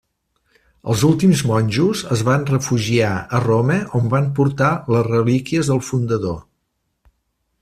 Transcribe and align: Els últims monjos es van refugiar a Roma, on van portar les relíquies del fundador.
Els 0.93 1.03
últims 1.09 1.43
monjos 1.49 2.01
es 2.15 2.23
van 2.31 2.47
refugiar 2.53 3.13
a 3.19 3.43
Roma, 3.45 3.79
on 4.01 4.11
van 4.17 4.33
portar 4.41 4.73
les 4.97 5.09
relíquies 5.13 5.75
del 5.75 5.87
fundador. 5.93 6.39